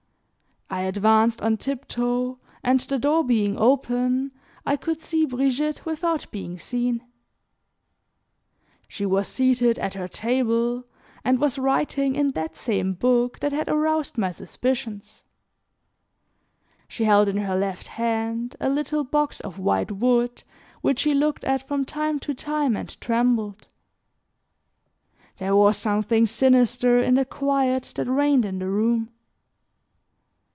[0.73, 4.31] I advanced on tiptoe, and the door being open,
[4.65, 7.03] I could see Brigitte without being seen.
[8.87, 10.85] She was seated at her table
[11.25, 15.25] and was writing in that same book that had aroused my suspicions.
[16.87, 20.41] She held in her left hand, a little box of white wood
[20.79, 23.67] which she looked at from time to time and trembled.
[25.37, 29.09] There was something sinister in the quiet that reigned in the room.